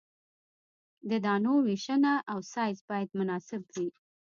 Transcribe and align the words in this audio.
د 1.09 1.11
دانو 1.25 1.53
ویشنه 1.67 2.13
او 2.31 2.39
سایز 2.53 2.77
باید 2.89 3.09
مناسب 3.19 3.61
وي 3.73 3.89